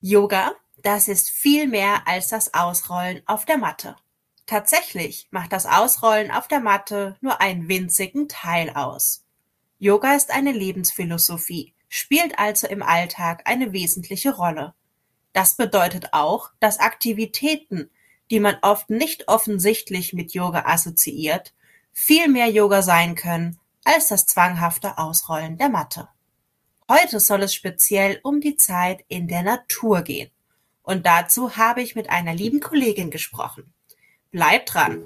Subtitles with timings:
[0.00, 3.96] Yoga, das ist viel mehr als das Ausrollen auf der Matte.
[4.44, 9.24] Tatsächlich macht das Ausrollen auf der Matte nur einen winzigen Teil aus.
[9.78, 14.74] Yoga ist eine Lebensphilosophie, spielt also im Alltag eine wesentliche Rolle.
[15.32, 17.90] Das bedeutet auch, dass Aktivitäten,
[18.30, 21.54] die man oft nicht offensichtlich mit Yoga assoziiert,
[21.92, 26.08] viel mehr Yoga sein können als das zwanghafte Ausrollen der Matte.
[26.88, 30.30] Heute soll es speziell um die Zeit in der Natur gehen.
[30.82, 33.74] Und dazu habe ich mit einer lieben Kollegin gesprochen.
[34.30, 35.02] Bleibt dran!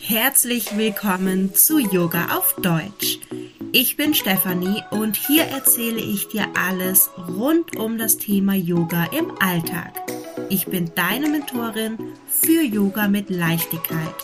[0.00, 3.18] Herzlich willkommen zu Yoga auf Deutsch.
[3.72, 9.32] Ich bin Stefanie und hier erzähle ich dir alles rund um das Thema Yoga im
[9.40, 10.00] Alltag.
[10.48, 14.14] Ich bin deine Mentorin für Yoga mit Leichtigkeit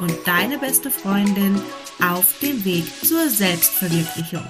[0.00, 1.60] und deine beste Freundin
[2.02, 4.44] auf dem Weg zur Selbstverwirklichung.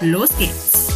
[0.00, 0.88] Los geht's!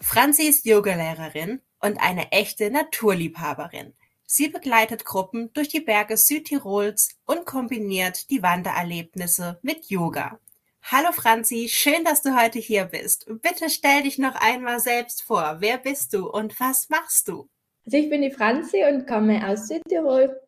[0.00, 3.94] Franzi ist Yogalehrerin und eine echte Naturliebhaberin.
[4.26, 10.38] Sie begleitet Gruppen durch die Berge Südtirols und kombiniert die Wandererlebnisse mit Yoga.
[10.82, 13.26] Hallo Franzi, schön, dass du heute hier bist.
[13.42, 15.56] Bitte stell dich noch einmal selbst vor.
[15.60, 17.48] Wer bist du und was machst du?
[17.86, 20.40] Also ich bin die Franzi und komme aus Südtirol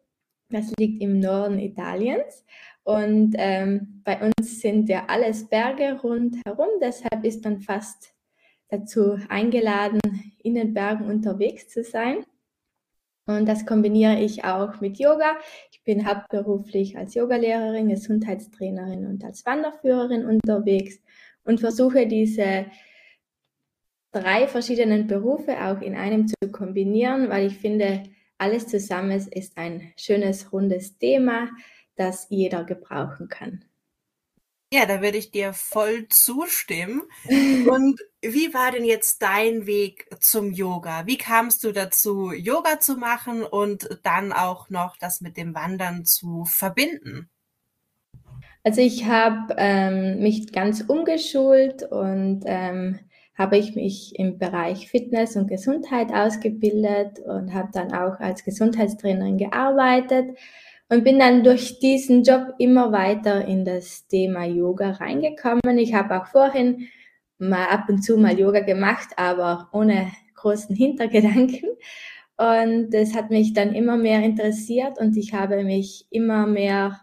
[0.49, 2.45] das liegt im Norden Italiens.
[2.85, 6.69] Und ähm, bei uns sind ja alles Berge rundherum.
[6.81, 8.15] Deshalb ist man fast
[8.69, 10.01] dazu eingeladen,
[10.43, 12.25] in den Bergen unterwegs zu sein.
[13.27, 15.37] Und das kombiniere ich auch mit Yoga.
[15.73, 21.01] Ich bin hauptberuflich als Yogalehrerin, Gesundheitstrainerin und als Wanderführerin unterwegs
[21.45, 22.67] und versuche diese
[24.13, 28.05] drei verschiedenen Berufe auch in einem zu kombinieren, weil ich finde,
[28.39, 31.49] alles zusammen ist ein schönes, rundes Thema,
[31.97, 33.65] das jeder gebrauchen kann.
[34.73, 37.03] Ja, da würde ich dir voll zustimmen.
[37.29, 41.07] Und wie war denn jetzt dein Weg zum Yoga?
[41.07, 46.05] Wie kamst du dazu, Yoga zu machen und dann auch noch das mit dem Wandern
[46.05, 47.31] zu verbinden?
[48.65, 52.99] Also ich habe ähm, mich ganz umgeschult und ähm,
[53.37, 59.37] habe ich mich im Bereich Fitness und Gesundheit ausgebildet und habe dann auch als Gesundheitstrainerin
[59.37, 60.37] gearbeitet
[60.89, 65.79] und bin dann durch diesen Job immer weiter in das Thema Yoga reingekommen.
[65.79, 66.89] Ich habe auch vorhin
[67.39, 71.69] mal ab und zu mal Yoga gemacht, aber ohne großen Hintergedanken.
[72.39, 77.01] Und das hat mich dann immer mehr interessiert und ich habe mich immer mehr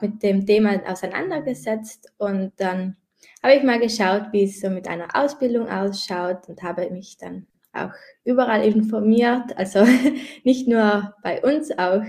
[0.00, 2.96] mit dem Thema auseinandergesetzt und dann
[3.42, 7.46] habe ich mal geschaut, wie es so mit einer Ausbildung ausschaut und habe mich dann
[7.72, 7.92] auch
[8.24, 9.84] überall informiert, also
[10.44, 12.02] nicht nur bei uns, auch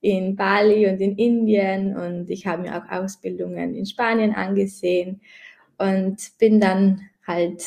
[0.00, 5.20] in Bali und in Indien und ich habe mir auch Ausbildungen in Spanien angesehen
[5.76, 7.64] und bin dann halt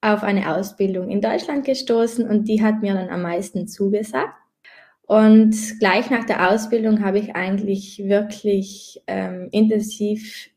[0.00, 4.34] auf eine Ausbildung in Deutschland gestoßen und die hat mir dann am meisten zugesagt.
[5.06, 10.48] Und gleich nach der Ausbildung habe ich eigentlich wirklich ähm, intensiv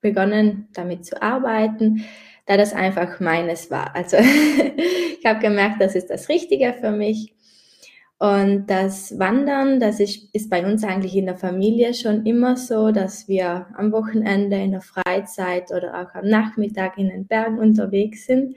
[0.00, 2.04] begonnen, damit zu arbeiten,
[2.46, 3.94] da das einfach meines war.
[3.94, 4.16] Also
[5.18, 7.34] ich habe gemerkt, das ist das Richtige für mich.
[8.18, 12.90] Und das Wandern, das ist, ist bei uns eigentlich in der Familie schon immer so,
[12.90, 18.26] dass wir am Wochenende in der Freizeit oder auch am Nachmittag in den Bergen unterwegs
[18.26, 18.56] sind.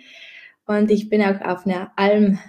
[0.66, 2.40] Und ich bin auch auf einer Alm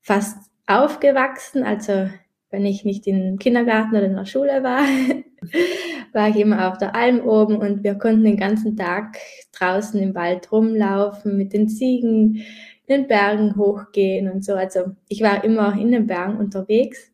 [0.00, 1.64] fast aufgewachsen.
[1.64, 2.08] Also
[2.50, 4.82] wenn ich nicht im Kindergarten oder in der Schule war,
[6.12, 9.16] war ich immer auf der Alm oben und wir konnten den ganzen Tag
[9.52, 12.44] draußen im Wald rumlaufen, mit den Ziegen
[12.86, 14.54] in den Bergen hochgehen und so.
[14.54, 17.12] Also ich war immer in den Bergen unterwegs.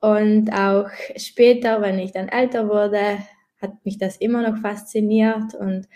[0.00, 3.18] Und auch später, wenn ich dann älter wurde,
[3.60, 5.54] hat mich das immer noch fasziniert.
[5.54, 5.88] Und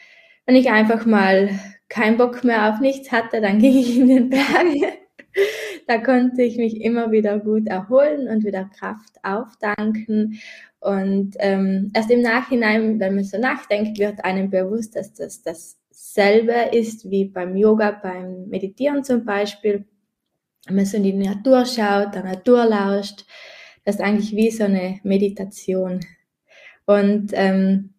[0.46, 1.48] wenn ich einfach mal
[1.88, 4.84] keinen Bock mehr auf nichts hatte, dann ging ich in den Bergen.
[5.86, 10.40] da konnte ich mich immer wieder gut erholen und wieder Kraft aufdanken.
[10.80, 16.76] Und ähm, erst im Nachhinein, wenn man so nachdenkt, wird einem bewusst, dass das dasselbe
[16.76, 19.84] ist wie beim Yoga, beim Meditieren zum Beispiel.
[20.66, 23.24] Wenn man so in die Natur schaut, der Natur lauscht,
[23.84, 26.00] das ist eigentlich wie so eine Meditation.
[26.86, 27.93] Und ähm,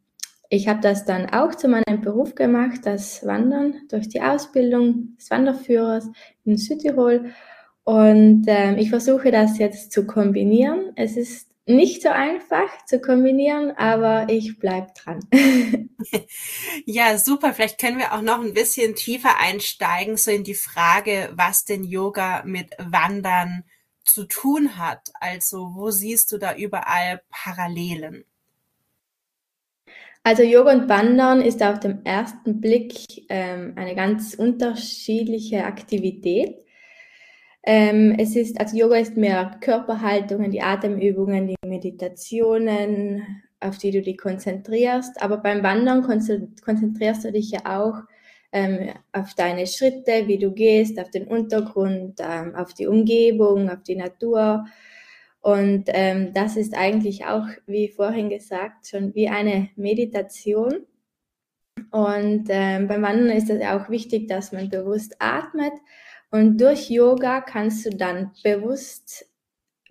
[0.55, 5.29] ich habe das dann auch zu meinem Beruf gemacht, das Wandern durch die Ausbildung des
[5.29, 6.07] Wanderführers
[6.45, 7.31] in Südtirol.
[7.83, 10.93] Und ähm, ich versuche das jetzt zu kombinieren.
[10.95, 15.19] Es ist nicht so einfach zu kombinieren, aber ich bleib dran.
[16.85, 17.53] ja, super.
[17.53, 21.83] Vielleicht können wir auch noch ein bisschen tiefer einsteigen, so in die Frage, was denn
[21.83, 23.65] Yoga mit Wandern
[24.03, 25.11] zu tun hat.
[25.19, 28.25] Also, wo siehst du da überall Parallelen?
[30.27, 32.95] Also Yoga und Wandern ist auf den ersten Blick
[33.29, 36.65] ähm, eine ganz unterschiedliche Aktivität.
[37.63, 43.21] Ähm, es ist, also Yoga ist mehr Körperhaltungen, die Atemübungen, die Meditationen,
[43.59, 45.21] auf die du dich konzentrierst.
[45.21, 48.01] Aber beim Wandern konzentrierst du dich ja auch
[48.51, 53.83] ähm, auf deine Schritte, wie du gehst, auf den Untergrund, ähm, auf die Umgebung, auf
[53.83, 54.65] die Natur.
[55.45, 60.87] Und ähm, das ist eigentlich auch, wie vorhin gesagt, schon wie eine Meditation.
[61.91, 65.73] Und ähm, beim Wandern ist es auch wichtig, dass man bewusst atmet.
[66.31, 69.29] Und durch Yoga kannst du dann bewusst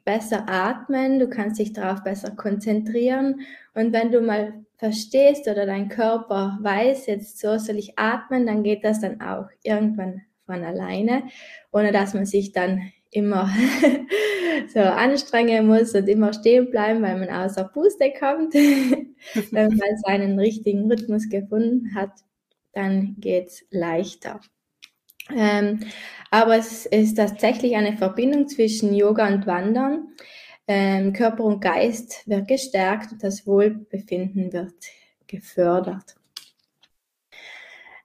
[0.04, 3.42] besser atmen, du kannst dich darauf besser konzentrieren.
[3.74, 8.64] Und wenn du mal verstehst oder dein Körper weiß, jetzt so soll ich atmen, dann
[8.64, 11.28] geht das dann auch irgendwann von alleine,
[11.70, 13.48] ohne dass man sich dann immer
[14.74, 18.54] so anstrengen muss und immer stehen bleiben, weil man außer Puste kommt.
[18.54, 22.10] Wenn man seinen richtigen Rhythmus gefunden hat,
[22.72, 24.40] dann geht's leichter.
[25.34, 25.80] Ähm,
[26.30, 30.08] aber es ist tatsächlich eine Verbindung zwischen Yoga und Wandern.
[30.66, 34.74] Ähm, Körper und Geist wird gestärkt und das Wohlbefinden wird
[35.26, 36.16] gefördert.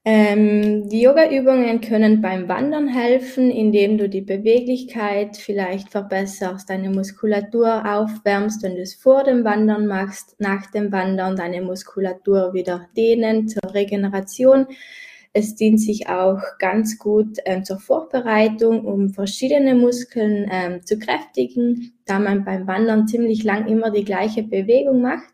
[0.05, 7.83] Ähm, die Yoga-Übungen können beim Wandern helfen, indem du die Beweglichkeit vielleicht verbesserst, deine Muskulatur
[7.85, 13.49] aufwärmst, wenn du es vor dem Wandern machst, nach dem Wandern deine Muskulatur wieder dehnen
[13.49, 14.67] zur Regeneration.
[15.33, 21.91] Es dient sich auch ganz gut ähm, zur Vorbereitung, um verschiedene Muskeln ähm, zu kräftigen,
[22.05, 25.29] da man beim Wandern ziemlich lang immer die gleiche Bewegung macht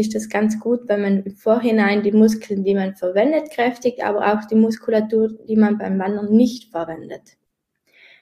[0.00, 4.32] ist das ganz gut, wenn man im Vorhinein die Muskeln, die man verwendet, kräftigt, aber
[4.32, 7.36] auch die Muskulatur, die man beim Wandern nicht verwendet.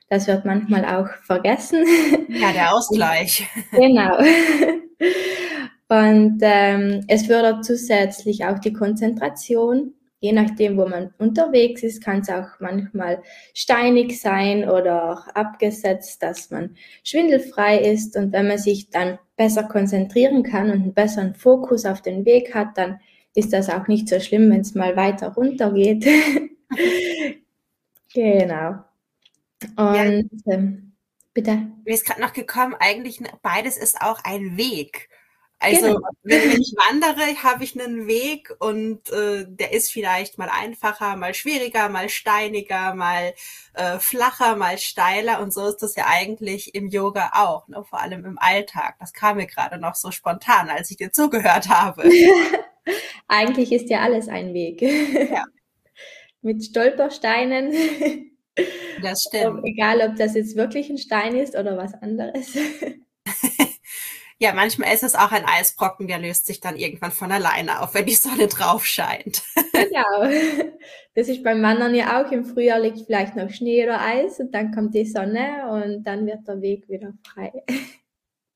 [0.09, 1.85] Das wird manchmal auch vergessen.
[2.29, 3.47] Ja, der Ausgleich.
[3.73, 4.19] genau.
[5.89, 12.21] Und ähm, es fördert zusätzlich auch die Konzentration je nachdem, wo man unterwegs ist, kann
[12.21, 13.23] es auch manchmal
[13.55, 18.17] steinig sein oder abgesetzt, dass man schwindelfrei ist.
[18.17, 22.55] Und wenn man sich dann besser konzentrieren kann und einen besseren Fokus auf den Weg
[22.55, 23.01] hat, dann
[23.35, 26.05] ist das auch nicht so schlimm, wenn es mal weiter runter geht.
[28.13, 28.85] genau.
[29.77, 30.47] Und ja.
[30.47, 30.93] ähm,
[31.33, 31.69] bitte.
[31.85, 35.09] Mir ist gerade noch gekommen, eigentlich beides ist auch ein Weg.
[35.61, 36.01] Also genau.
[36.23, 41.35] wenn, ich wandere, habe ich einen Weg und äh, der ist vielleicht mal einfacher, mal
[41.35, 43.35] schwieriger, mal steiniger, mal
[43.75, 47.85] äh, flacher, mal steiler und so ist das ja eigentlich im Yoga auch, ne?
[47.89, 48.97] vor allem im Alltag.
[49.01, 52.09] Das kam mir gerade noch so spontan, als ich dir zugehört habe.
[53.29, 54.81] eigentlich ist ja alles ein Weg.
[54.83, 55.45] Ja.
[56.41, 57.75] Mit Stolpersteinen.
[59.03, 59.65] Das stimmt.
[59.65, 62.57] Egal, ob das jetzt wirklich ein Stein ist oder was anderes.
[64.41, 67.95] Ja, manchmal ist es auch ein Eisbrocken, der löst sich dann irgendwann von alleine auf,
[67.95, 69.43] wenn die Sonne drauf scheint.
[69.73, 70.73] Genau.
[71.15, 72.31] Das ist beim Wandern ja auch.
[72.31, 76.25] Im Frühjahr liegt vielleicht noch Schnee oder Eis und dann kommt die Sonne und dann
[76.27, 77.51] wird der Weg wieder frei.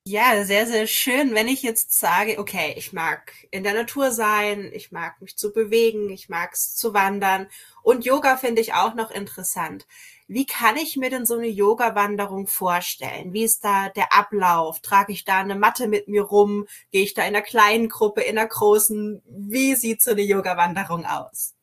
[0.04, 1.32] Ja, sehr, sehr schön.
[1.32, 5.52] Wenn ich jetzt sage, okay, ich mag in der Natur sein, ich mag mich zu
[5.52, 7.46] bewegen, ich mag es zu wandern
[7.84, 9.86] und Yoga finde ich auch noch interessant.
[10.26, 13.32] Wie kann ich mir denn so eine Yoga-Wanderung vorstellen?
[13.32, 14.80] Wie ist da der Ablauf?
[14.80, 16.66] Trage ich da eine Matte mit mir rum?
[16.90, 19.22] Gehe ich da in einer kleinen Gruppe, in einer großen?
[19.26, 21.54] Wie sieht so eine Yoga-Wanderung aus?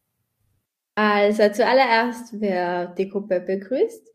[0.96, 4.08] Also zuallererst wird die Gruppe begrüßt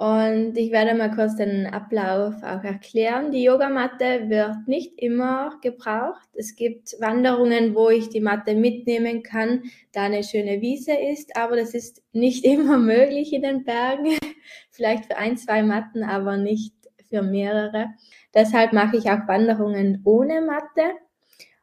[0.00, 3.32] und ich werde mal kurz den Ablauf auch erklären.
[3.32, 6.26] Die Yogamatte wird nicht immer gebraucht.
[6.32, 11.56] Es gibt Wanderungen, wo ich die Matte mitnehmen kann, da eine schöne Wiese ist, aber
[11.56, 14.16] das ist nicht immer möglich in den Bergen.
[14.70, 16.72] Vielleicht für ein, zwei Matten, aber nicht
[17.10, 17.88] für mehrere.
[18.34, 20.94] Deshalb mache ich auch Wanderungen ohne Matte.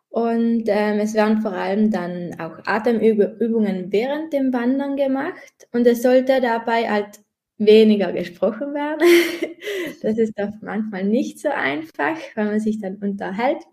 [0.10, 5.68] Und ähm, es werden vor allem dann auch Atemübungen während dem Wandern gemacht.
[5.72, 7.20] Und es sollte dabei halt
[7.58, 9.08] weniger gesprochen werden.
[10.02, 13.64] Das ist auch manchmal nicht so einfach, weil man sich dann unterhält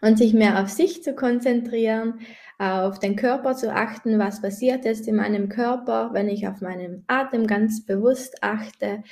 [0.00, 2.20] und sich mehr auf sich zu konzentrieren,
[2.58, 7.04] auf den Körper zu achten, was passiert jetzt in meinem Körper, wenn ich auf meinen
[7.06, 9.02] Atem ganz bewusst achte.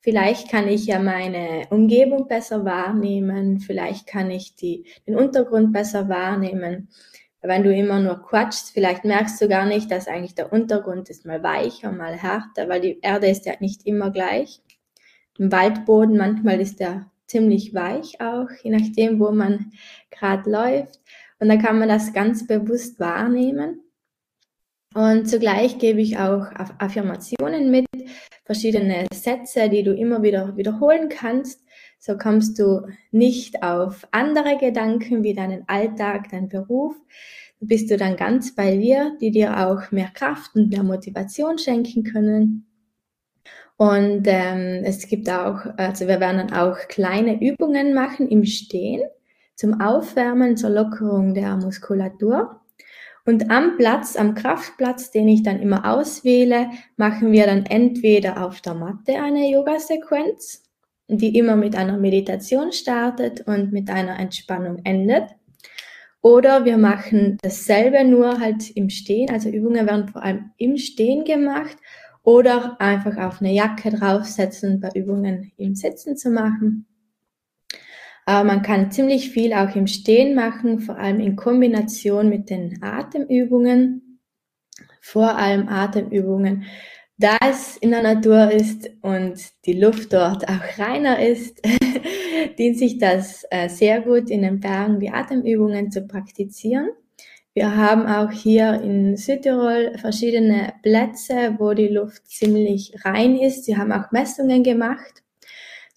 [0.00, 6.08] Vielleicht kann ich ja meine Umgebung besser wahrnehmen, vielleicht kann ich die, den Untergrund besser
[6.08, 6.88] wahrnehmen
[7.42, 11.24] wenn du immer nur quatschst, vielleicht merkst du gar nicht, dass eigentlich der Untergrund ist
[11.24, 14.60] mal weicher, mal härter, weil die Erde ist ja nicht immer gleich.
[15.38, 19.70] Im Waldboden manchmal ist der ziemlich weich auch, je nachdem, wo man
[20.10, 21.00] gerade läuft.
[21.38, 23.82] Und da kann man das ganz bewusst wahrnehmen.
[24.94, 26.46] Und zugleich gebe ich auch
[26.78, 27.86] Affirmationen mit,
[28.48, 31.62] verschiedene Sätze, die du immer wieder wiederholen kannst,
[31.98, 36.94] So kommst du nicht auf andere Gedanken wie deinen Alltag, deinen Beruf.
[37.60, 42.04] Bist du dann ganz bei dir, die dir auch mehr Kraft und mehr Motivation schenken
[42.04, 42.66] können.
[43.76, 49.02] Und ähm, es gibt auch, also wir werden dann auch kleine Übungen machen im Stehen
[49.54, 52.60] zum Aufwärmen, zur Lockerung der Muskulatur.
[53.26, 58.60] Und am Platz, am Kraftplatz, den ich dann immer auswähle, machen wir dann entweder auf
[58.60, 60.67] der Matte eine Yoga-Sequenz,
[61.08, 65.24] die immer mit einer Meditation startet und mit einer Entspannung endet.
[66.20, 71.24] Oder wir machen dasselbe nur halt im Stehen, also Übungen werden vor allem im Stehen
[71.24, 71.76] gemacht
[72.22, 76.86] oder einfach auf eine Jacke draufsetzen, bei Übungen im Sitzen zu machen.
[78.26, 82.82] Aber man kann ziemlich viel auch im Stehen machen, vor allem in Kombination mit den
[82.82, 84.20] Atemübungen.
[85.00, 86.64] Vor allem Atemübungen,
[87.18, 89.34] da es in der Natur ist und
[89.66, 91.60] die Luft dort auch reiner ist,
[92.58, 96.90] dient sich das äh, sehr gut in den Bergen, die Atemübungen zu praktizieren.
[97.54, 103.64] Wir haben auch hier in Südtirol verschiedene Plätze, wo die Luft ziemlich rein ist.
[103.64, 105.24] Sie haben auch Messungen gemacht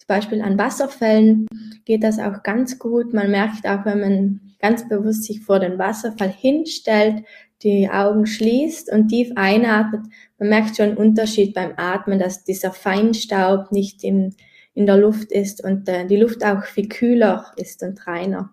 [0.02, 1.46] zum Beispiel an Wasserfällen
[1.84, 3.14] geht das auch ganz gut.
[3.14, 7.24] Man merkt auch, wenn man ganz bewusst sich vor den Wasserfall hinstellt,
[7.62, 10.02] die Augen schließt und tief einatmet,
[10.38, 14.34] man merkt schon einen Unterschied beim Atmen, dass dieser Feinstaub nicht in,
[14.74, 18.52] in der Luft ist und äh, die Luft auch viel kühler ist und reiner.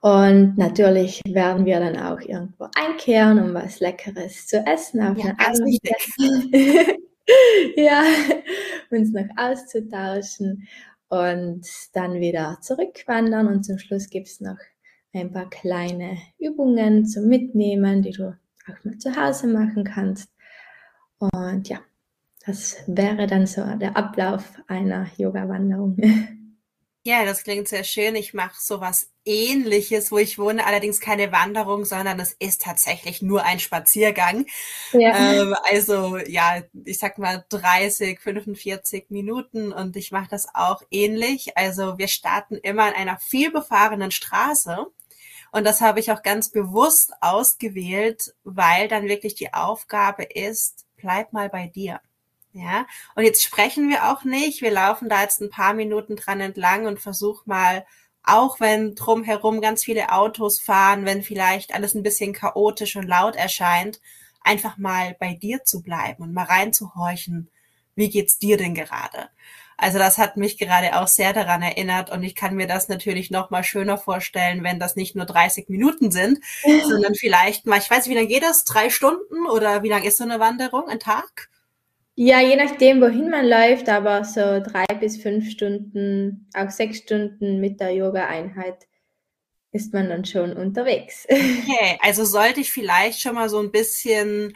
[0.00, 5.34] Und natürlich werden wir dann auch irgendwo einkehren, um was Leckeres zu essen auf ja,
[5.36, 6.96] eine
[7.76, 8.02] ja,
[8.90, 10.66] uns noch auszutauschen
[11.08, 13.46] und dann wieder zurückwandern.
[13.48, 14.56] Und zum Schluss gibt es noch
[15.12, 18.36] ein paar kleine Übungen zum Mitnehmen, die du
[18.68, 20.30] auch mal zu Hause machen kannst.
[21.18, 21.80] Und ja,
[22.46, 25.96] das wäre dann so der Ablauf einer Yoga-Wanderung.
[27.02, 28.14] Ja, das klingt sehr schön.
[28.14, 33.42] Ich mache sowas ähnliches, wo ich wohne, allerdings keine Wanderung, sondern es ist tatsächlich nur
[33.42, 34.44] ein Spaziergang.
[34.92, 35.32] Ja.
[35.32, 41.56] Ähm, also ja, ich sag mal 30, 45 Minuten und ich mache das auch ähnlich.
[41.56, 44.86] Also wir starten immer an einer vielbefahrenen Straße.
[45.52, 51.32] Und das habe ich auch ganz bewusst ausgewählt, weil dann wirklich die Aufgabe ist, bleib
[51.32, 52.00] mal bei dir.
[52.52, 54.60] Ja, und jetzt sprechen wir auch nicht.
[54.60, 57.86] Wir laufen da jetzt ein paar Minuten dran entlang und versuch mal,
[58.24, 63.36] auch wenn drumherum ganz viele Autos fahren, wenn vielleicht alles ein bisschen chaotisch und laut
[63.36, 64.00] erscheint,
[64.42, 67.50] einfach mal bei dir zu bleiben und mal reinzuhorchen.
[67.94, 69.28] Wie geht's dir denn gerade?
[69.80, 73.30] Also das hat mich gerade auch sehr daran erinnert und ich kann mir das natürlich
[73.30, 76.38] noch mal schöner vorstellen, wenn das nicht nur 30 Minuten sind,
[76.86, 78.64] sondern vielleicht mal, ich weiß nicht, wie lange geht das?
[78.64, 80.88] Drei Stunden oder wie lange ist so eine Wanderung?
[80.88, 81.48] Ein Tag?
[82.14, 87.60] Ja, je nachdem, wohin man läuft, aber so drei bis fünf Stunden, auch sechs Stunden
[87.60, 88.86] mit der Yoga-Einheit
[89.72, 91.26] ist man dann schon unterwegs.
[91.30, 94.54] Okay, also sollte ich vielleicht schon mal so ein bisschen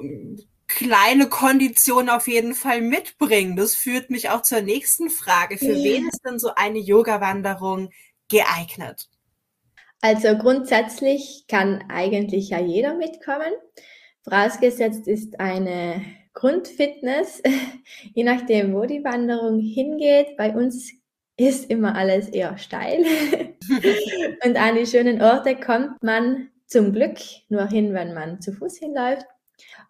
[0.00, 0.38] ähm,
[0.76, 3.56] kleine Kondition auf jeden Fall mitbringen.
[3.56, 5.58] Das führt mich auch zur nächsten Frage.
[5.58, 5.84] Für ja.
[5.84, 7.90] wen ist denn so eine Yoga-Wanderung
[8.28, 9.08] geeignet?
[10.00, 13.52] Also grundsätzlich kann eigentlich ja jeder mitkommen.
[14.24, 17.42] Vorausgesetzt ist eine Grundfitness,
[18.14, 20.36] je nachdem, wo die Wanderung hingeht.
[20.36, 20.92] Bei uns
[21.36, 23.04] ist immer alles eher steil.
[24.44, 28.78] und an die schönen Orte kommt man zum Glück nur hin, wenn man zu Fuß
[28.78, 29.26] hinläuft.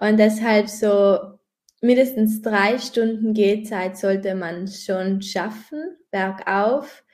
[0.03, 1.39] Und deshalb so
[1.81, 7.05] mindestens drei Stunden Gehzeit sollte man schon schaffen, bergauf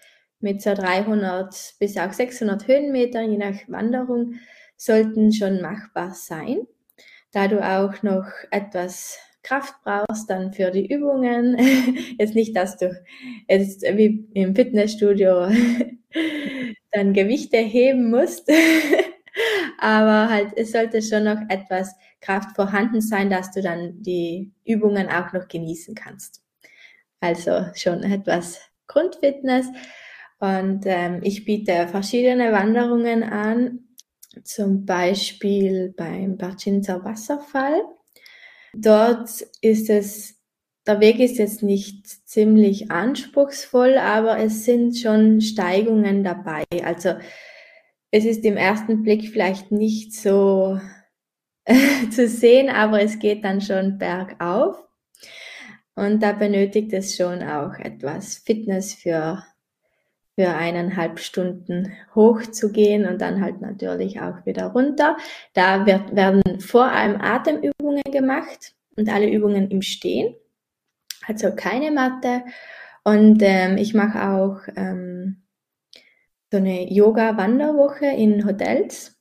[0.41, 4.35] mit so 300 bis auch 600 Höhenmetern, je nach Wanderung,
[4.77, 6.67] sollten schon machbar sein
[7.33, 11.57] da du auch noch etwas Kraft brauchst dann für die Übungen.
[12.19, 12.91] Jetzt nicht, dass du
[13.49, 15.49] jetzt wie im Fitnessstudio
[16.93, 18.51] dann Gewichte heben musst,
[19.79, 25.09] aber halt es sollte schon noch etwas Kraft vorhanden sein, dass du dann die Übungen
[25.09, 26.43] auch noch genießen kannst.
[27.21, 29.67] Also schon etwas Grundfitness
[30.39, 33.81] und ähm, ich biete verschiedene Wanderungen an,
[34.45, 37.83] zum Beispiel beim Barcinzer Wasserfall.
[38.73, 40.37] Dort ist es,
[40.87, 46.65] der Weg ist jetzt nicht ziemlich anspruchsvoll, aber es sind schon Steigungen dabei.
[46.85, 47.15] Also
[48.11, 50.79] es ist im ersten Blick vielleicht nicht so
[52.11, 54.85] zu sehen, aber es geht dann schon bergauf.
[55.95, 59.43] Und da benötigt es schon auch etwas Fitness für
[60.39, 65.17] für eineinhalb Stunden hochzugehen und dann halt natürlich auch wieder runter.
[65.53, 70.37] Da wird, werden vor allem Atemübungen gemacht und alle Übungen im Stehen,
[71.27, 72.45] also keine Matte.
[73.03, 75.43] Und ähm, ich mache auch ähm,
[76.53, 79.18] so eine Yoga-Wanderwoche in Hotels.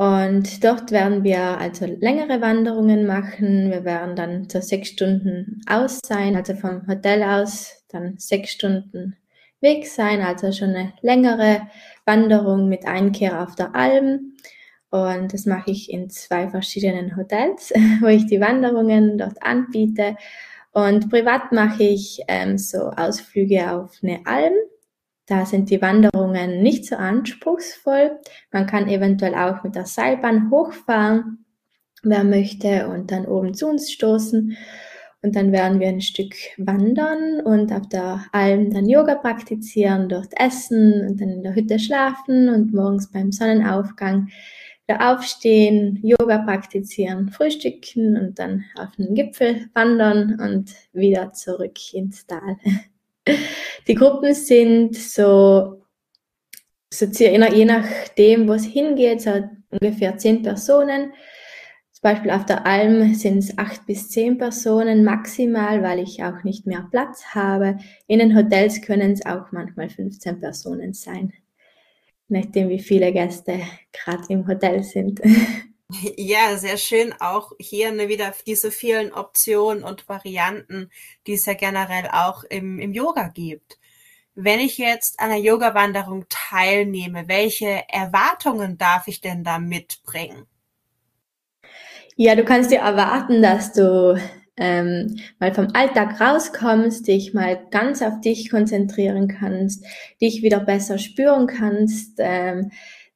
[0.00, 3.70] Und dort werden wir also längere Wanderungen machen.
[3.70, 9.18] Wir werden dann so sechs Stunden aus sein, also vom Hotel aus dann sechs Stunden
[9.60, 11.68] Weg sein, also schon eine längere
[12.06, 14.36] Wanderung mit Einkehr auf der Alm.
[14.88, 20.16] Und das mache ich in zwei verschiedenen Hotels, wo ich die Wanderungen dort anbiete.
[20.72, 24.54] Und privat mache ich ähm, so Ausflüge auf eine Alm.
[25.30, 28.18] Da sind die Wanderungen nicht so anspruchsvoll.
[28.50, 31.46] Man kann eventuell auch mit der Seilbahn hochfahren,
[32.02, 34.56] wer möchte, und dann oben zu uns stoßen.
[35.22, 40.32] Und dann werden wir ein Stück wandern und auf der Alm dann Yoga praktizieren, dort
[40.34, 44.30] essen und dann in der Hütte schlafen und morgens beim Sonnenaufgang
[44.88, 52.26] wieder aufstehen, Yoga praktizieren, frühstücken und dann auf den Gipfel wandern und wieder zurück ins
[52.26, 52.56] Tal.
[53.86, 55.84] Die Gruppen sind so,
[56.92, 59.30] so je nachdem, wo es hingeht, so
[59.70, 61.12] ungefähr zehn Personen.
[61.92, 66.44] Zum Beispiel auf der Alm sind es acht bis zehn Personen maximal, weil ich auch
[66.44, 67.76] nicht mehr Platz habe.
[68.06, 71.34] In den Hotels können es auch manchmal 15 Personen sein.
[72.28, 73.60] Nachdem wie viele Gäste
[73.92, 75.20] gerade im Hotel sind.
[76.16, 80.90] Ja, sehr schön auch hier ne, wieder diese vielen Optionen und Varianten,
[81.26, 83.78] die es ja generell auch im, im Yoga gibt.
[84.34, 90.46] Wenn ich jetzt an einer Yoga-Wanderung teilnehme, welche Erwartungen darf ich denn da mitbringen?
[92.16, 94.16] Ja, du kannst dir erwarten, dass du
[94.56, 99.84] ähm, mal vom Alltag rauskommst, dich mal ganz auf dich konzentrieren kannst,
[100.20, 102.70] dich wieder besser spüren kannst, ähm,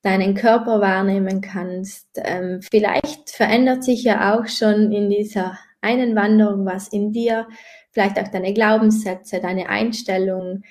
[0.05, 2.07] deinen Körper wahrnehmen kannst.
[2.17, 7.49] Ähm, vielleicht verändert sich ja auch schon in dieser einen Wanderung was in dir,
[7.91, 10.63] vielleicht auch deine Glaubenssätze, deine Einstellung.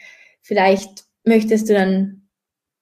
[0.41, 2.27] Vielleicht möchtest du dann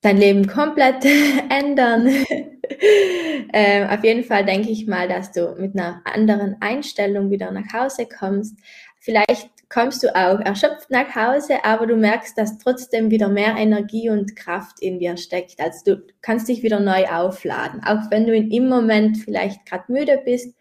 [0.01, 1.05] dein Leben komplett
[1.49, 2.07] ändern.
[3.53, 7.71] ähm, auf jeden Fall denke ich mal, dass du mit einer anderen Einstellung wieder nach
[7.73, 8.57] Hause kommst.
[8.99, 14.09] Vielleicht kommst du auch erschöpft nach Hause, aber du merkst, dass trotzdem wieder mehr Energie
[14.09, 15.59] und Kraft in dir steckt.
[15.59, 20.21] Also du kannst dich wieder neu aufladen, auch wenn du im Moment vielleicht gerade müde
[20.25, 20.55] bist,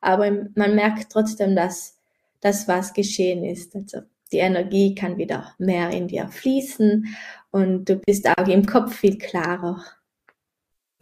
[0.00, 1.98] aber man merkt trotzdem, dass
[2.40, 3.74] das was geschehen ist.
[3.76, 3.98] Also
[4.32, 7.14] die Energie kann wieder mehr in dir fließen
[7.50, 9.84] und du bist auch im Kopf viel klarer.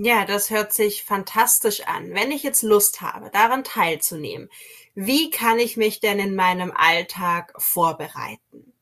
[0.00, 2.12] Ja, das hört sich fantastisch an.
[2.12, 4.48] Wenn ich jetzt Lust habe, daran teilzunehmen,
[4.94, 8.72] wie kann ich mich denn in meinem Alltag vorbereiten?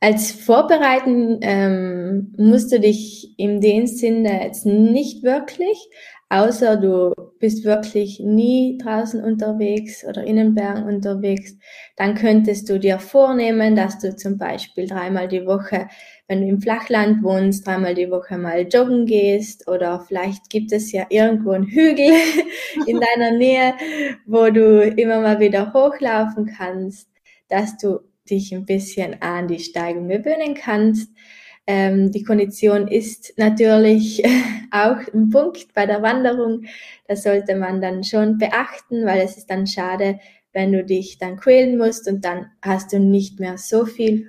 [0.00, 5.88] Als Vorbereiten ähm, musst du dich in dem Sinne jetzt nicht wirklich,
[6.28, 11.56] außer du bist wirklich nie draußen unterwegs oder in den Bergen unterwegs,
[11.96, 15.88] dann könntest du dir vornehmen, dass du zum Beispiel dreimal die Woche
[16.28, 20.90] wenn du im Flachland wohnst, dreimal die Woche mal joggen gehst oder vielleicht gibt es
[20.90, 22.12] ja irgendwo einen Hügel
[22.86, 23.74] in deiner Nähe,
[24.26, 27.08] wo du immer mal wieder hochlaufen kannst,
[27.48, 31.12] dass du dich ein bisschen an die Steigung gewöhnen kannst.
[31.68, 34.22] Ähm, die Kondition ist natürlich
[34.72, 36.64] auch ein Punkt bei der Wanderung.
[37.06, 40.18] Das sollte man dann schon beachten, weil es ist dann schade,
[40.52, 44.28] wenn du dich dann quälen musst und dann hast du nicht mehr so viel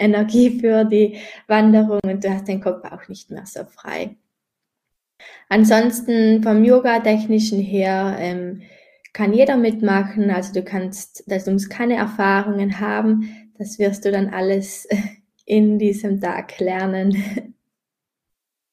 [0.00, 4.16] Energie für die Wanderung und du hast den Kopf auch nicht mehr so frei.
[5.48, 8.62] Ansonsten vom Yoga-Technischen her ähm,
[9.12, 10.30] kann jeder mitmachen.
[10.30, 13.52] Also du kannst, dass du musst keine Erfahrungen haben.
[13.58, 14.88] Das wirst du dann alles
[15.44, 17.54] in diesem Tag lernen.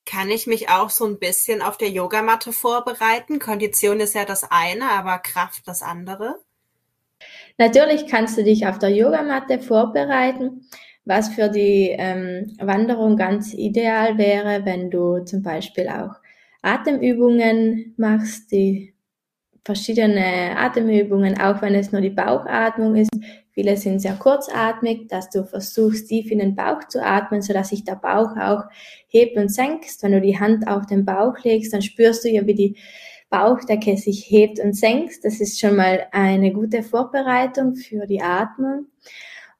[0.05, 3.39] Kann ich mich auch so ein bisschen auf der Yogamatte vorbereiten?
[3.39, 6.39] Kondition ist ja das eine, aber Kraft das andere.
[7.57, 10.69] Natürlich kannst du dich auf der Yogamatte vorbereiten.
[11.07, 16.15] Was für die ähm, Wanderung ganz ideal wäre, wenn du zum Beispiel auch
[16.61, 18.93] Atemübungen machst, die
[19.63, 23.11] verschiedene Atemübungen, auch wenn es nur die Bauchatmung ist.
[23.51, 27.69] Viele sind sehr kurzatmig, dass du versuchst, tief in den Bauch zu atmen, so dass
[27.69, 28.63] sich der Bauch auch
[29.07, 29.85] hebt und senkt.
[30.01, 32.77] Wenn du die Hand auf den Bauch legst, dann spürst du ja, wie die
[33.29, 35.23] Bauchdecke sich hebt und senkt.
[35.23, 38.87] Das ist schon mal eine gute Vorbereitung für die Atmung.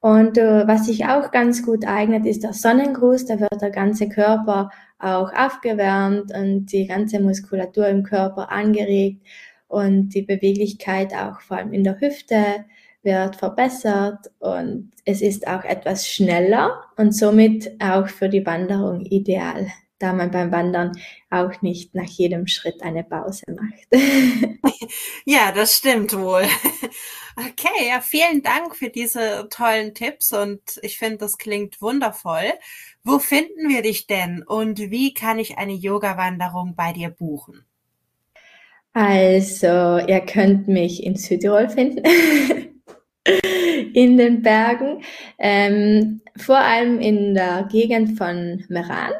[0.00, 3.26] Und äh, was sich auch ganz gut eignet, ist der Sonnengruß.
[3.26, 9.22] Da wird der ganze Körper auch aufgewärmt und die ganze Muskulatur im Körper angeregt
[9.68, 12.64] und die Beweglichkeit auch vor allem in der Hüfte
[13.02, 19.68] wird verbessert und es ist auch etwas schneller und somit auch für die Wanderung ideal,
[19.98, 20.92] da man beim Wandern
[21.30, 23.88] auch nicht nach jedem Schritt eine Pause macht.
[25.24, 26.42] ja, das stimmt wohl.
[27.40, 32.52] Okay, ja, vielen Dank für diese tollen Tipps und ich finde, das klingt wundervoll.
[33.04, 37.64] Wo finden wir dich denn und wie kann ich eine Yoga-Wanderung bei dir buchen?
[38.92, 42.02] Also, ihr könnt mich in Südtirol finden,
[43.94, 45.04] in den Bergen,
[45.38, 49.12] ähm, vor allem in der Gegend von Meran.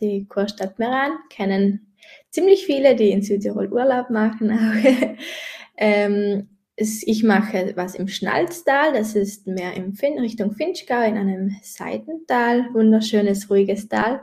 [0.00, 1.94] Die Kurstadt Meran kennen
[2.30, 5.18] ziemlich viele, die in Südtirol Urlaub machen.
[5.76, 11.56] ähm, ich mache was im Schnalztal, das ist mehr in fin Richtung Finchgau in einem
[11.62, 14.20] Seitental, wunderschönes, ruhiges Tal.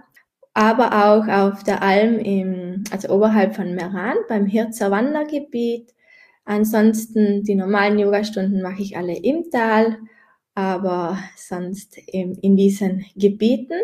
[0.54, 5.94] Aber auch auf der Alm, im, also oberhalb von Meran, beim Hirzer Wandergebiet.
[6.46, 9.98] Ansonsten die normalen Yogastunden mache ich alle im Tal,
[10.54, 13.80] aber sonst in, in diesen Gebieten.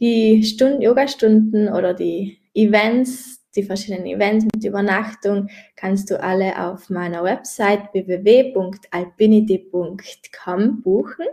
[0.00, 6.90] Die Stunden, Yogastunden oder die Events die verschiedenen Events mit Übernachtung kannst du alle auf
[6.90, 11.24] meiner Website www.alpinity.com buchen.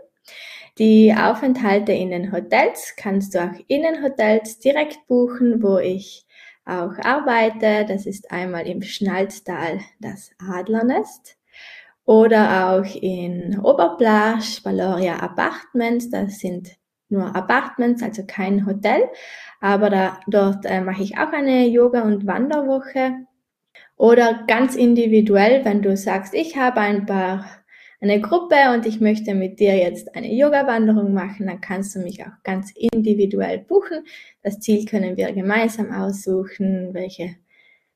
[0.80, 6.26] Die Aufenthalte in den Hotels kannst du auch in den Hotels direkt buchen, wo ich
[6.66, 7.86] auch arbeite.
[7.88, 11.38] Das ist einmal im Schnalztal das Adlernest
[12.06, 16.10] oder auch in Oberplage, Valoria Apartments.
[16.10, 16.78] Das sind
[17.14, 19.04] nur Apartments, also kein Hotel.
[19.62, 23.14] Aber da, dort äh, mache ich auch eine Yoga- und Wanderwoche.
[23.96, 27.46] Oder ganz individuell, wenn du sagst, ich habe ein paar,
[28.02, 32.22] eine Gruppe und ich möchte mit dir jetzt eine Yoga-Wanderung machen, dann kannst du mich
[32.26, 34.04] auch ganz individuell buchen.
[34.42, 37.38] Das Ziel können wir gemeinsam aussuchen, welche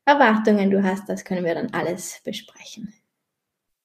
[0.06, 2.93] Erwartungen du hast, das können wir dann alles besprechen.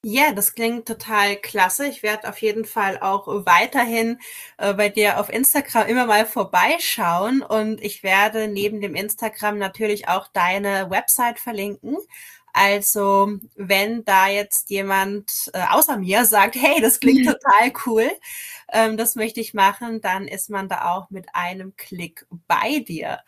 [0.04, 1.86] Ja, das klingt total klasse.
[1.86, 4.18] Ich werde auf jeden Fall auch weiterhin
[4.58, 10.08] äh, bei dir auf Instagram immer mal vorbeischauen und ich werde neben dem Instagram natürlich
[10.08, 11.96] auch deine Website verlinken.
[12.52, 18.10] Also wenn da jetzt jemand äh, außer mir sagt, hey, das klingt total cool,
[18.72, 23.20] ähm, das möchte ich machen, dann ist man da auch mit einem Klick bei dir.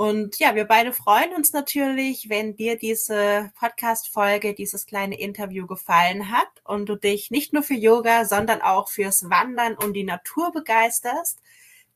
[0.00, 6.30] Und ja, wir beide freuen uns natürlich, wenn dir diese Podcast-Folge, dieses kleine Interview gefallen
[6.30, 10.52] hat und du dich nicht nur für Yoga, sondern auch fürs Wandern und die Natur
[10.52, 11.42] begeisterst.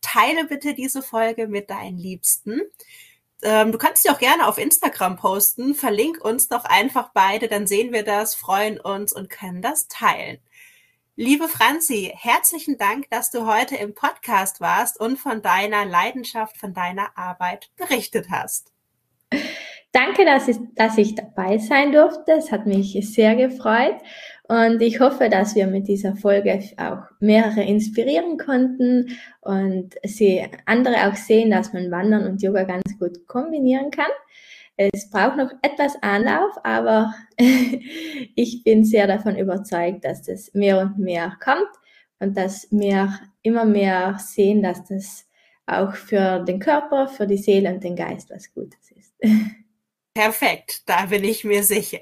[0.02, 2.60] Teile bitte diese Folge mit deinen Liebsten.
[3.42, 5.74] Ähm, du kannst sie auch gerne auf Instagram posten.
[5.74, 10.40] Verlink uns doch einfach beide, dann sehen wir das, freuen uns und können das teilen.
[11.16, 16.74] Liebe Franzi, herzlichen Dank, dass du heute im Podcast warst und von deiner Leidenschaft, von
[16.74, 18.72] deiner Arbeit berichtet hast.
[19.92, 22.32] Danke, dass ich, dass ich dabei sein durfte.
[22.32, 23.94] Es hat mich sehr gefreut
[24.48, 31.08] und ich hoffe, dass wir mit dieser Folge auch mehrere inspirieren konnten und sie andere
[31.08, 34.10] auch sehen, dass man Wandern und Yoga ganz gut kombinieren kann.
[34.76, 40.98] Es braucht noch etwas Anlauf, aber ich bin sehr davon überzeugt, dass das mehr und
[40.98, 41.70] mehr kommt
[42.18, 45.26] und dass wir immer mehr sehen, dass das
[45.66, 49.14] auch für den Körper, für die Seele und den Geist was Gutes ist.
[50.14, 51.98] Perfekt, da bin ich mir sicher.